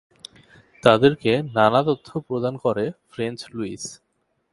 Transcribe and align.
তাদেরকে 0.83 1.31
নানা 1.55 1.81
তথ্য 1.89 2.09
প্রদান 2.27 2.53
করে 2.57 2.85
ফ্রেঞ্চ 3.11 3.39
লুইস। 3.53 3.83